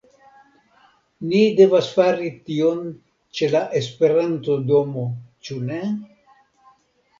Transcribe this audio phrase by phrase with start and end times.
[1.33, 2.81] Ni devas fari tion
[3.41, 5.07] ĉe la Esperanto-domo,
[5.47, 5.81] ĉu ne?